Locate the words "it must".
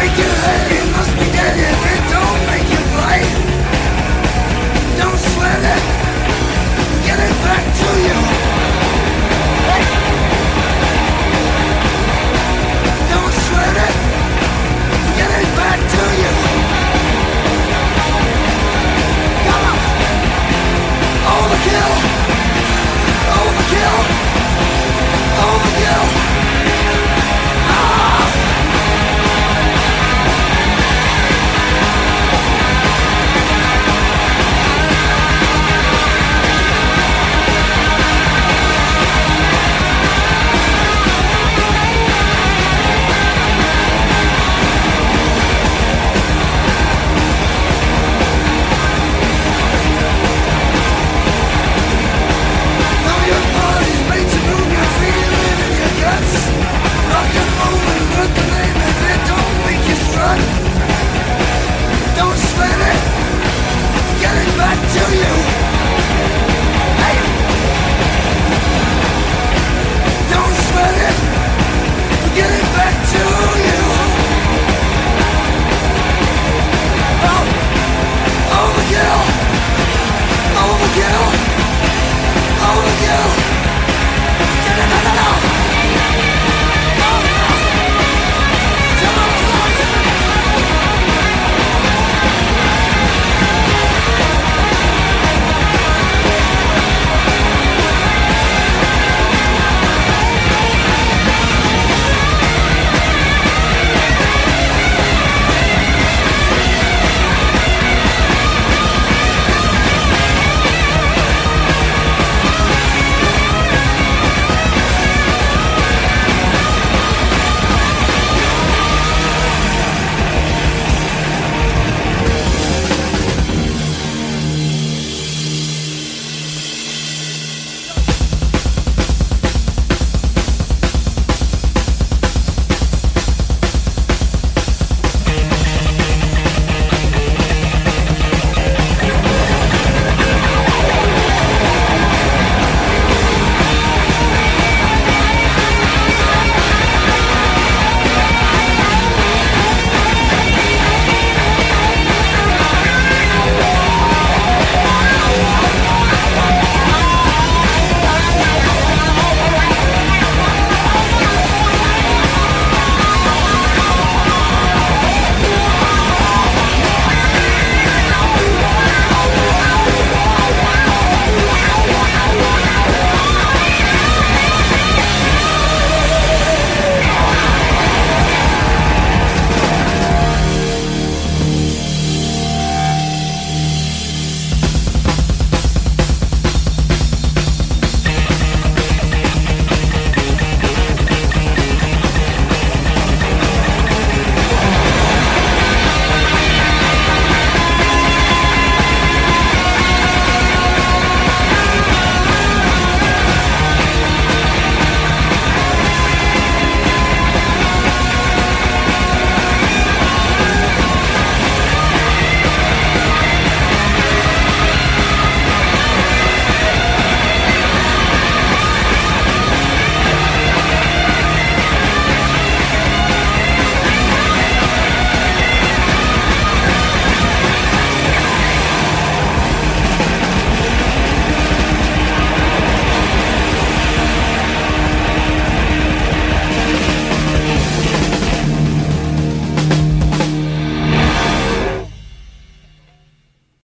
0.72-1.12